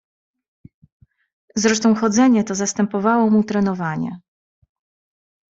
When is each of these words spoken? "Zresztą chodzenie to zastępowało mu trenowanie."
"Zresztą 1.55 1.95
chodzenie 1.95 2.43
to 2.43 2.55
zastępowało 2.55 3.29
mu 3.29 3.43
trenowanie." 3.43 4.19